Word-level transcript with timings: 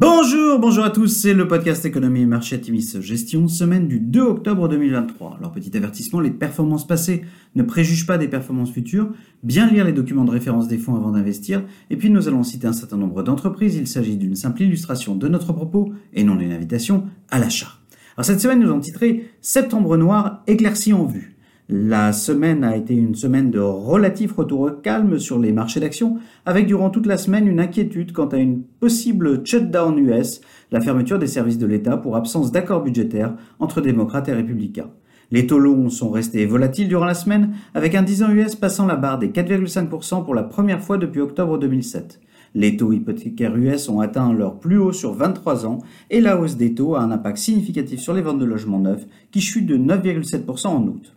Bonjour, 0.00 0.58
bonjour 0.58 0.82
à 0.82 0.88
tous, 0.88 1.08
c'est 1.08 1.34
le 1.34 1.46
podcast 1.46 1.84
Économie 1.84 2.22
et 2.22 2.26
Marché 2.26 2.56
Atimis 2.56 2.96
Gestion, 3.00 3.48
semaine 3.48 3.86
du 3.86 4.00
2 4.00 4.22
octobre 4.22 4.66
2023. 4.66 5.36
Alors 5.38 5.52
petit 5.52 5.76
avertissement, 5.76 6.20
les 6.20 6.30
performances 6.30 6.86
passées 6.86 7.26
ne 7.54 7.62
préjugent 7.62 8.06
pas 8.06 8.16
des 8.16 8.26
performances 8.26 8.72
futures, 8.72 9.10
bien 9.42 9.70
lire 9.70 9.84
les 9.84 9.92
documents 9.92 10.24
de 10.24 10.30
référence 10.30 10.68
des 10.68 10.78
fonds 10.78 10.96
avant 10.96 11.10
d'investir, 11.10 11.64
et 11.90 11.98
puis 11.98 12.08
nous 12.08 12.28
allons 12.28 12.42
citer 12.44 12.66
un 12.66 12.72
certain 12.72 12.96
nombre 12.96 13.22
d'entreprises, 13.22 13.76
il 13.76 13.86
s'agit 13.86 14.16
d'une 14.16 14.36
simple 14.36 14.62
illustration 14.62 15.16
de 15.16 15.28
notre 15.28 15.52
propos 15.52 15.92
et 16.14 16.24
non 16.24 16.34
d'une 16.34 16.52
invitation 16.52 17.04
à 17.30 17.38
l'achat. 17.38 17.68
Alors 18.16 18.24
cette 18.24 18.40
semaine 18.40 18.60
nous 18.60 18.70
avons 18.70 18.80
titré 18.80 19.28
Septembre 19.42 19.98
noir 19.98 20.42
éclairci 20.46 20.94
en 20.94 21.04
vue. 21.04 21.36
La 21.72 22.12
semaine 22.12 22.64
a 22.64 22.76
été 22.76 22.96
une 22.96 23.14
semaine 23.14 23.52
de 23.52 23.60
relatif 23.60 24.32
retour 24.32 24.82
calme 24.82 25.20
sur 25.20 25.38
les 25.38 25.52
marchés 25.52 25.78
d'actions, 25.78 26.18
avec 26.44 26.66
durant 26.66 26.90
toute 26.90 27.06
la 27.06 27.16
semaine 27.16 27.46
une 27.46 27.60
inquiétude 27.60 28.10
quant 28.10 28.26
à 28.26 28.38
une 28.38 28.64
possible 28.80 29.46
shutdown 29.46 29.96
US, 29.96 30.40
la 30.72 30.80
fermeture 30.80 31.20
des 31.20 31.28
services 31.28 31.58
de 31.58 31.68
l'État 31.68 31.96
pour 31.96 32.16
absence 32.16 32.50
d'accord 32.50 32.82
budgétaire 32.82 33.36
entre 33.60 33.80
démocrates 33.80 34.28
et 34.28 34.32
républicains. 34.32 34.90
Les 35.30 35.46
taux 35.46 35.60
longs 35.60 35.90
sont 35.90 36.10
restés 36.10 36.44
volatiles 36.44 36.88
durant 36.88 37.04
la 37.04 37.14
semaine, 37.14 37.54
avec 37.72 37.94
un 37.94 38.02
10 38.02 38.24
ans 38.24 38.32
US 38.32 38.56
passant 38.56 38.86
la 38.86 38.96
barre 38.96 39.20
des 39.20 39.28
4,5% 39.28 40.24
pour 40.24 40.34
la 40.34 40.42
première 40.42 40.82
fois 40.82 40.98
depuis 40.98 41.20
octobre 41.20 41.56
2007. 41.56 42.18
Les 42.56 42.76
taux 42.76 42.92
hypothécaires 42.92 43.56
US 43.56 43.88
ont 43.88 44.00
atteint 44.00 44.32
leur 44.32 44.58
plus 44.58 44.78
haut 44.78 44.92
sur 44.92 45.14
23 45.14 45.66
ans 45.66 45.78
et 46.10 46.20
la 46.20 46.40
hausse 46.40 46.56
des 46.56 46.74
taux 46.74 46.96
a 46.96 47.00
un 47.00 47.12
impact 47.12 47.38
significatif 47.38 48.00
sur 48.00 48.12
les 48.12 48.22
ventes 48.22 48.40
de 48.40 48.44
logements 48.44 48.80
neufs 48.80 49.06
qui 49.30 49.40
chutent 49.40 49.66
de 49.66 49.76
9,7% 49.76 50.66
en 50.66 50.82
août. 50.88 51.14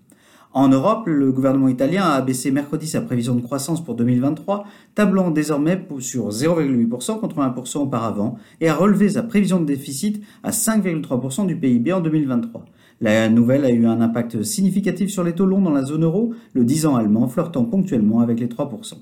En 0.56 0.68
Europe, 0.68 1.08
le 1.08 1.32
gouvernement 1.32 1.68
italien 1.68 2.04
a 2.04 2.14
abaissé 2.14 2.52
mercredi 2.52 2.86
sa 2.86 3.02
prévision 3.02 3.34
de 3.34 3.42
croissance 3.42 3.84
pour 3.84 3.96
2023, 3.96 4.66
tablant 4.94 5.32
désormais 5.32 5.84
sur 5.98 6.30
0,8% 6.30 7.20
contre 7.20 7.38
1% 7.38 7.78
auparavant, 7.80 8.38
et 8.62 8.70
a 8.70 8.76
relevé 8.76 9.10
sa 9.10 9.24
prévision 9.24 9.60
de 9.60 9.66
déficit 9.66 10.24
à 10.44 10.52
5,3% 10.52 11.48
du 11.48 11.56
PIB 11.56 11.92
en 11.94 12.02
2023. 12.02 12.66
La 13.02 13.30
nouvelle 13.30 13.66
a 13.66 13.72
eu 13.72 13.88
un 13.88 14.00
impact 14.00 14.44
significatif 14.44 15.10
sur 15.10 15.24
les 15.24 15.34
taux 15.34 15.48
longs 15.48 15.62
dans 15.62 15.72
la 15.72 15.84
zone 15.84 16.04
euro, 16.04 16.36
le 16.54 16.64
10 16.64 16.86
ans 16.86 16.96
allemand 16.98 17.28
flirtant 17.28 17.66
ponctuellement 17.66 18.20
avec 18.20 18.40
les 18.40 18.48
3%. 18.48 18.94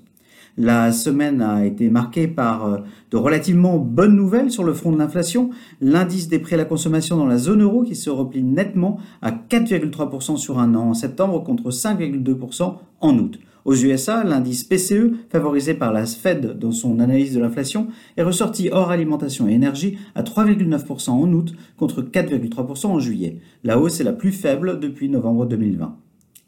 La 0.58 0.92
semaine 0.92 1.42
a 1.42 1.66
été 1.66 1.90
marquée 1.90 2.28
par 2.28 2.66
euh, 2.66 2.78
de 3.10 3.18
relativement 3.18 3.78
bonnes 3.78 4.16
nouvelles 4.16 4.52
sur 4.52 4.64
le 4.64 4.74
front 4.74 4.92
de 4.92 4.98
l'inflation. 4.98 5.50
L'indice 5.80 6.28
des 6.28 6.40
prix 6.40 6.56
à 6.56 6.58
la 6.58 6.66
consommation 6.66 7.16
dans 7.16 7.26
la 7.26 7.38
zone 7.38 7.62
euro 7.62 7.84
qui 7.84 7.96
se 7.96 8.10
replie 8.10 8.44
nettement 8.44 9.00
à 9.22 9.32
4,3% 9.32 10.36
sur 10.36 10.60
un 10.60 10.76
an 10.76 10.90
en 10.90 10.94
septembre 10.94 11.42
contre 11.44 11.70
5,2% 11.70 12.76
en 13.00 13.18
août. 13.18 13.40
Aux 13.64 13.76
USA, 13.76 14.24
l'indice 14.24 14.64
PCE, 14.64 15.12
favorisé 15.30 15.76
par 15.76 15.94
la 15.94 16.06
Fed 16.06 16.58
dans 16.58 16.72
son 16.72 17.00
analyse 17.00 17.34
de 17.36 17.40
l'inflation, 17.40 17.88
est 18.18 18.24
ressorti 18.24 18.70
hors 18.72 18.90
alimentation 18.90 19.48
et 19.48 19.54
énergie 19.54 19.98
à 20.16 20.24
3,9% 20.24 21.12
en 21.12 21.32
août 21.32 21.54
contre 21.78 22.02
4,3% 22.02 22.88
en 22.88 23.00
juillet. 23.00 23.38
La 23.64 23.80
hausse 23.80 24.02
est 24.02 24.04
la 24.04 24.14
plus 24.14 24.32
faible 24.32 24.80
depuis 24.80 25.10
novembre 25.10 25.46
2020. 25.46 25.96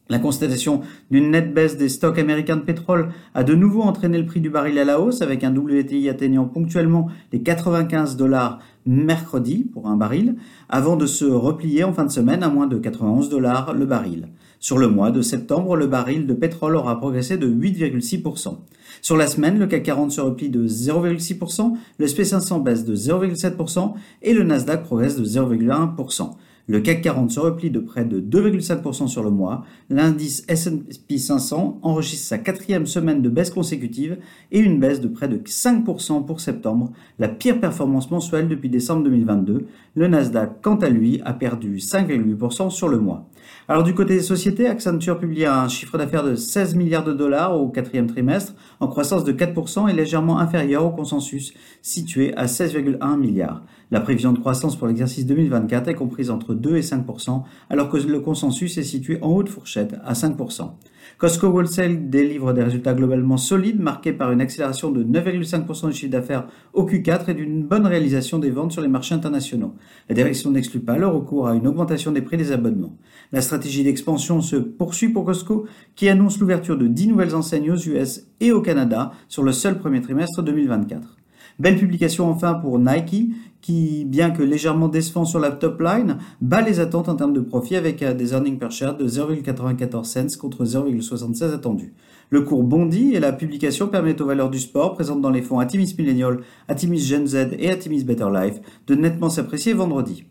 La 0.09 0.20
constatation 0.20 0.82
d'une 1.12 1.32
nette 1.32 1.54
baisse 1.54 1.78
des 1.78 1.88
stocks 1.88 2.20
américains 2.20 2.58
de 2.58 2.62
pétrole 2.62 3.14
a 3.34 3.44
de 3.46 3.56
nouveau 3.56 3.84
entraîné 3.84 4.18
le 4.18 4.26
prix 4.26 4.42
du 4.42 4.50
baril 4.50 4.78
à 4.78 4.84
la 4.84 5.00
hausse, 5.00 5.22
avec 5.22 5.46
un 5.46 5.56
WTI 5.56 6.09
atteignant 6.09 6.44
ponctuellement 6.44 7.08
les 7.32 7.42
95 7.42 8.18
dollars 8.18 8.59
mercredi 8.86 9.64
pour 9.72 9.88
un 9.88 9.96
baril, 9.96 10.36
avant 10.68 10.98
de 10.98 11.06
se 11.06 11.24
replier 11.24 11.86
en 11.86 11.94
fin 11.94 12.04
de 12.04 12.12
semaine 12.12 12.44
à 12.44 12.50
moins 12.50 12.68
de 12.68 12.78
91 12.78 13.30
dollars 13.30 13.74
le 13.74 13.86
baril. 13.86 14.28
Sur 14.59 14.78
le 14.78 14.90
mois 14.90 15.12
de 15.12 15.22
septembre, 15.22 15.78
le 15.78 15.88
baril 15.88 16.28
de 16.28 16.34
pétrole 16.34 16.76
aura 16.76 17.00
progressé 17.00 17.38
de 17.38 17.48
8,6%. 17.48 18.58
Sur 19.02 19.16
la 19.16 19.28
semaine, 19.28 19.58
le 19.58 19.68
CAC 19.68 19.84
40 19.84 20.12
se 20.12 20.22
replie 20.22 20.50
de 20.50 20.68
0,6%, 20.68 21.74
le 21.98 22.06
SP500 22.06 22.62
baisse 22.62 22.84
de 22.84 22.96
0,7% 22.96 23.94
et 24.22 24.34
le 24.34 24.44
Nasdaq 24.44 24.84
progresse 24.84 25.18
de 25.18 25.26
0,1%. 25.26 26.31
Le 26.66 26.80
CAC 26.80 27.02
40 27.02 27.30
se 27.30 27.42
replie 27.42 27.72
de 27.72 27.80
près 27.80 28.06
de 28.06 28.22
2,5% 28.22 29.08
sur 29.08 29.22
le 29.22 29.30
mois. 29.30 29.66
L'indice 29.89 30.45
S&P 30.47 31.18
500 31.18 31.79
enregistre 31.81 32.25
sa 32.25 32.38
quatrième 32.38 32.85
semaine 32.85 33.22
de 33.22 33.28
baisse 33.28 33.50
consécutive 33.50 34.18
et 34.53 34.59
une 34.59 34.79
baisse 34.79 35.01
de 35.01 35.09
près 35.09 35.28
de 35.28 35.35
5% 35.35 36.25
pour 36.25 36.40
septembre, 36.40 36.94
la 37.19 37.28
pire 37.28 37.59
performance 37.59 38.09
mensuelle 38.12 38.47
depuis 38.47 38.69
décembre 38.69 39.03
2022. 39.03 39.66
Le 39.96 40.07
Nasdaq, 40.07 40.62
quant 40.62 40.78
à 40.78 40.88
lui, 40.88 41.22
a 41.25 41.34
perdu 41.34 41.79
5,8% 41.79 42.69
sur 42.69 42.88
le 42.88 42.97
mois. 42.97 43.28
Alors 43.68 43.84
du 43.84 43.94
côté 43.94 44.16
des 44.16 44.22
sociétés, 44.22 44.68
Accenture 44.68 45.19
publie 45.19 45.45
un 45.45 45.68
chiffre 45.68 45.97
d'affaires 45.97 46.24
de 46.24 46.35
16 46.35 46.75
milliards 46.75 47.03
de 47.03 47.13
dollars 47.13 47.59
au 47.59 47.68
quatrième 47.68 48.07
trimestre, 48.07 48.53
en 48.80 48.88
croissance 48.88 49.25
de 49.25 49.34
4% 49.34 49.90
et 49.90 49.94
légèrement 49.94 50.40
inférieur 50.40 50.85
au 50.85 50.91
consensus, 50.91 51.53
situé 51.81 52.34
à 52.35 52.45
16,1 52.45 53.18
milliards. 53.18 53.63
La 53.94 54.02
prévision 54.02 54.34
de 54.34 54.40
croissance 54.40 54.76
pour 54.76 54.88
l'exercice 54.88 55.28
2024 55.28 55.88
est 55.88 55.94
comprise 55.94 56.31
entre 56.31 56.56
2 56.56 56.78
et 56.78 56.81
5% 56.81 57.44
alors 57.70 57.90
que 57.90 57.98
le 57.98 58.20
consensus 58.22 58.80
est 58.80 58.84
situé 58.84 59.20
en 59.22 59.28
haute 59.28 59.50
fourchette 59.50 59.94
à 60.04 60.14
5% 60.14 60.72
Costco 61.20 61.46
Wholesale 61.50 62.09
délivre 62.09 62.54
des 62.54 62.64
résultats 62.64 62.96
globalement 62.96 63.38
solides, 63.38 63.80
marqués 63.80 64.12
par 64.12 64.31
une 64.31 64.42
accélération 64.42 64.90
de 64.90 65.04
9,5% 65.04 65.92
du 65.92 65.94
chiffre 65.94 66.12
d'affaires 66.12 66.48
au 66.74 66.88
Q4 66.88 67.30
et 67.30 67.34
d'une 67.36 67.62
bonne 67.62 67.86
réalisation 67.86 68.40
des 68.40 68.50
ventes 68.50 68.72
sur 68.72 68.81
les 68.81 68.88
marchés 68.88 69.14
internationaux. 69.14 69.76
La 70.10 70.16
direction 70.16 70.50
n'exclut 70.50 70.80
pas 70.80 70.98
le 70.98 71.06
recours 71.06 71.48
à 71.48 71.54
une 71.54 71.68
augmentation 71.68 72.12
des 72.12 72.24
prix 72.24 72.38
des 72.38 72.52
abonnements. 72.52 72.98
La 73.31 73.42
stratégie 73.42 73.84
d'expansion 73.84 74.42
se 74.42 74.56
poursuit 74.56 75.10
pour 75.10 75.24
Costco, 75.24 75.68
qui 75.96 76.10
annonce 76.10 76.40
l'ouverture 76.40 76.80
de 76.80 76.88
10 76.88 77.10
nouvelles 77.10 77.36
enseignes 77.36 77.70
aux 77.70 77.78
US 77.78 78.25
et 78.40 78.52
au 78.52 78.62
Canada 78.62 79.12
sur 79.28 79.44
le 79.44 79.52
seul 79.52 79.78
premier 79.78 80.02
trimestre 80.02 80.42
2024. 80.42 81.18
Belle 81.60 81.78
publication 81.78 82.28
enfin 82.30 82.56
pour 82.56 82.80
Nike, 82.80 83.31
qui, 83.63 84.03
bien 84.06 84.29
que 84.29 84.44
légèrement 84.44 84.90
décevant 84.90 85.24
sur 85.24 85.40
la 85.40 85.50
top 85.50 85.81
line, 85.81 86.18
bat 86.41 86.62
les 86.62 86.81
attentes 86.81 87.07
en 87.07 87.16
termes 87.16 87.34
de 87.34 87.40
profit 87.40 87.78
avec 87.78 88.03
euh, 88.03 88.13
des 88.13 88.34
earnings 88.34 88.59
per 88.59 88.69
share 88.69 88.96
de 88.96 89.07
0,94 89.07 90.03
cents 90.03 90.38
contre 90.38 90.66
0,76 90.66 91.53
attendus. 91.53 91.94
Le 92.29 92.41
cours 92.41 92.63
bondit 92.63 93.13
et 93.13 93.19
la 93.19 93.31
publication 93.31 93.88
permet 93.88 94.22
aux 94.22 94.25
valeurs 94.25 94.50
du 94.50 94.59
sport 94.59 94.94
présentes 94.94 95.22
dans 95.22 95.29
les 95.29 95.41
fonds 95.41 95.59
Atimis 95.59 95.96
Millennial, 95.97 96.40
Atimis 96.68 97.00
Gen 97.00 97.25
Z 97.25 97.56
et 97.57 97.69
Atimis 97.72 98.03
Better 98.03 98.28
Life 98.34 98.59
de 98.88 98.96
nettement 98.96 99.29
s'apprécier 99.29 99.74
vendredi. 99.74 100.25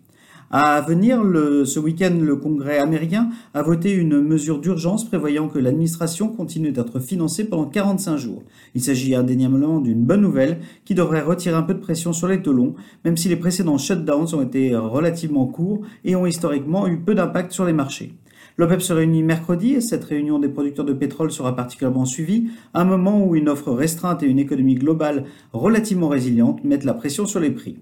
À 0.55 0.83
venir, 0.83 1.23
ce 1.65 1.79
week-end, 1.79 2.15
le 2.21 2.37
Congrès 2.37 2.77
américain 2.77 3.31
a 3.55 3.63
voté 3.63 3.91
une 3.91 4.21
mesure 4.21 4.59
d'urgence 4.59 5.09
prévoyant 5.09 5.49
que 5.49 5.59
l'administration 5.59 6.29
continue 6.29 6.73
d'être 6.73 7.01
financée 7.01 7.45
pendant 7.45 7.65
45 7.65 8.19
jours. 8.19 8.43
Il 8.75 8.83
s'agit 8.83 9.15
indéniablement 9.15 9.81
d'une 9.81 10.05
bonne 10.05 10.21
nouvelle 10.21 10.59
qui 10.85 10.95
devrait 10.95 11.23
retirer 11.23 11.57
un 11.57 11.63
peu 11.63 11.73
de 11.73 11.79
pression 11.79 12.13
sur 12.13 12.29
les 12.29 12.43
taux 12.43 12.53
longs, 12.53 12.75
même 13.07 13.17
si 13.17 13.31
les 13.31 13.37
précédents 13.37 13.79
shutdowns 13.79 14.35
ont 14.35 14.43
été 14.43 14.77
relativement 14.77 15.47
courts 15.47 15.81
et 16.05 16.17
ont 16.17 16.27
historiquement 16.27 16.87
eu 16.87 16.99
peu 16.99 17.15
d'impact 17.15 17.53
sur 17.53 17.65
les 17.65 17.73
marchés. 17.73 18.13
L'OPEP 18.59 18.83
se 18.83 18.93
réunit 18.93 19.23
mercredi 19.23 19.73
et 19.73 19.81
cette 19.81 20.05
réunion 20.05 20.39
des 20.39 20.51
producteurs 20.51 20.85
de 20.85 20.93
pétrole 20.93 21.33
sera 21.33 21.57
particulièrement 21.57 22.05
suivie 22.05 22.51
à 22.75 22.83
un 22.83 22.85
moment 22.85 23.25
où 23.25 23.37
une 23.37 23.49
offre 23.49 23.73
restreinte 23.73 24.23
et 24.23 24.27
une 24.27 24.39
économie 24.39 24.75
globale 24.75 25.25
relativement 25.55 26.09
résiliente 26.09 26.63
mettent 26.63 26.85
la 26.85 26.93
pression 26.93 27.25
sur 27.25 27.41
les 27.41 27.53
prix. 27.53 27.79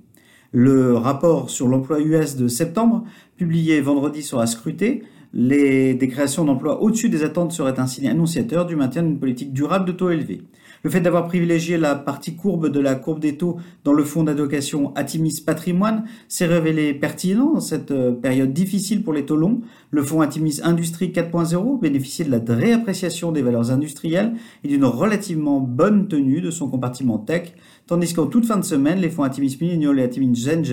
Le 0.53 0.97
rapport 0.97 1.49
sur 1.49 1.69
l'emploi 1.69 2.01
US 2.01 2.37
de 2.37 2.49
septembre, 2.49 3.05
publié 3.37 3.81
vendredi, 3.81 4.23
sera 4.23 4.47
scruté. 4.47 5.05
Les, 5.33 5.95
des 5.95 6.09
créations 6.09 6.45
d'emplois 6.45 6.83
au-dessus 6.83 7.09
des 7.09 7.23
attentes 7.23 7.53
seraient 7.53 7.79
un 7.79 7.87
signe 7.87 8.09
annonciateur 8.09 8.67
du 8.67 8.75
maintien 8.75 9.05
d'une 9.05 9.21
politique 9.21 9.53
durable 9.53 9.85
de 9.85 9.93
taux 9.93 10.11
élevés. 10.11 10.43
Le 10.83 10.89
fait 10.89 11.03
d'avoir 11.03 11.27
privilégié 11.27 11.77
la 11.77 11.95
partie 11.95 12.37
courbe 12.37 12.69
de 12.69 12.81
la 12.81 12.95
courbe 12.95 13.21
des 13.21 13.37
taux 13.37 13.59
dans 13.85 13.93
le 13.93 14.03
fonds 14.03 14.25
d'allocation 14.25 14.95
Atimis 14.95 15.43
Patrimoine 15.45 16.05
s'est 16.27 16.47
révélé 16.47 16.95
pertinent 16.95 17.53
dans 17.53 17.61
cette 17.61 17.91
euh, 17.91 18.13
période 18.13 18.55
difficile 18.55 19.03
pour 19.03 19.13
les 19.13 19.27
taux 19.27 19.37
longs. 19.37 19.61
Le 19.91 20.03
fonds 20.03 20.23
Atimis 20.23 20.61
Industrie 20.63 21.09
4.0 21.09 21.81
bénéficiait 21.81 22.25
de 22.25 22.31
la 22.31 22.55
réappréciation 22.55 23.31
des 23.31 23.43
valeurs 23.43 23.71
industrielles 23.71 24.33
et 24.65 24.69
d'une 24.69 24.87
relativement 24.87 25.61
bonne 25.61 26.09
tenue 26.09 26.41
de 26.41 26.51
son 26.51 26.71
compartiment 26.71 27.19
tech, 27.19 27.53
tandis 27.87 28.15
qu'en 28.15 28.27
toute 28.27 28.47
fin 28.47 28.57
de 28.57 28.65
semaine, 28.65 29.01
les 29.01 29.11
fonds 29.11 29.23
Atimis 29.23 29.59
Millennial 29.61 29.99
et 29.99 30.05
Atimis 30.05 30.35
Gen 30.35 30.65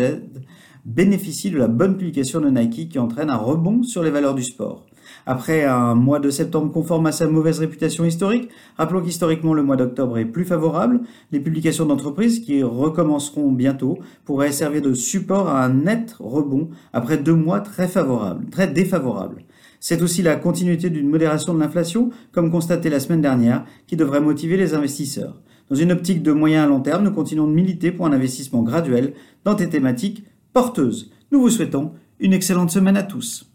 bénéficient 0.85 1.51
de 1.51 1.57
la 1.57 1.67
bonne 1.67 1.97
publication 1.97 2.39
de 2.39 2.49
Nike 2.49 2.87
qui 2.87 2.97
entraîne 2.97 3.29
un 3.29 3.35
rebond 3.35 3.83
sur 3.83 4.03
les 4.03 4.09
valeurs 4.09 4.35
du 4.35 4.43
sport. 4.43 4.86
Après 5.25 5.63
un 5.65 5.95
mois 5.95 6.19
de 6.19 6.29
septembre 6.29 6.71
conforme 6.71 7.05
à 7.05 7.11
sa 7.11 7.27
mauvaise 7.27 7.59
réputation 7.59 8.05
historique, 8.05 8.49
rappelons 8.77 9.01
qu'historiquement 9.01 9.53
le 9.53 9.63
mois 9.63 9.75
d'octobre 9.75 10.17
est 10.17 10.25
plus 10.25 10.45
favorable. 10.45 11.01
Les 11.31 11.39
publications 11.39 11.85
d'entreprises 11.85 12.39
qui 12.39 12.63
recommenceront 12.63 13.51
bientôt 13.51 13.99
pourraient 14.25 14.51
servir 14.51 14.81
de 14.81 14.93
support 14.93 15.49
à 15.49 15.63
un 15.65 15.73
net 15.73 16.15
rebond 16.19 16.69
après 16.93 17.17
deux 17.17 17.35
mois 17.35 17.59
très 17.59 17.87
favorables, 17.87 18.49
très 18.49 18.67
défavorables. 18.67 19.43
C'est 19.79 20.01
aussi 20.01 20.21
la 20.21 20.35
continuité 20.35 20.89
d'une 20.89 21.09
modération 21.09 21.53
de 21.53 21.59
l'inflation, 21.59 22.09
comme 22.31 22.51
constaté 22.51 22.89
la 22.89 22.99
semaine 22.99 23.21
dernière, 23.21 23.65
qui 23.85 23.95
devrait 23.95 24.21
motiver 24.21 24.57
les 24.57 24.73
investisseurs. 24.73 25.41
Dans 25.69 25.75
une 25.75 25.91
optique 25.91 26.23
de 26.23 26.31
moyen 26.31 26.63
à 26.63 26.67
long 26.67 26.79
terme, 26.79 27.03
nous 27.03 27.11
continuons 27.11 27.47
de 27.47 27.53
militer 27.53 27.91
pour 27.91 28.05
un 28.05 28.13
investissement 28.13 28.63
graduel 28.63 29.13
dans 29.43 29.53
des 29.53 29.69
thématiques 29.69 30.23
porteuses. 30.53 31.11
Nous 31.31 31.41
vous 31.41 31.49
souhaitons 31.49 31.91
une 32.19 32.33
excellente 32.33 32.71
semaine 32.71 32.97
à 32.97 33.03
tous. 33.03 33.51